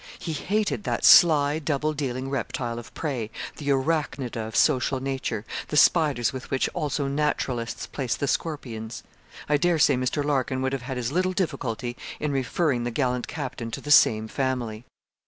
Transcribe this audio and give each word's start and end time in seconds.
He 0.17 0.33
hated 0.33 0.83
that 0.83 1.05
sly, 1.05 1.59
double 1.59 1.93
dealing 1.93 2.27
reptile 2.31 2.79
of 2.79 2.91
prey 2.95 3.29
the 3.57 3.69
arachnida 3.69 4.41
of 4.47 4.55
social 4.55 4.99
nature 4.99 5.45
the 5.67 5.77
spiders 5.77 6.33
with 6.33 6.49
which 6.49 6.67
also 6.69 7.07
naturalists 7.07 7.85
place 7.85 8.15
the 8.15 8.27
scorpions. 8.27 9.03
I 9.47 9.57
dare 9.57 9.77
say 9.77 9.95
Mr. 9.97 10.23
Larkin 10.25 10.63
would 10.63 10.73
have 10.73 10.81
had 10.89 10.97
as 10.97 11.11
little 11.11 11.33
difficulty 11.33 11.95
in 12.19 12.31
referring 12.31 12.83
the 12.83 12.89
gallant 12.89 13.27
captain 13.27 13.69
to 13.69 13.79
the 13.79 13.91
same 13.91 14.27
family. 14.27 14.85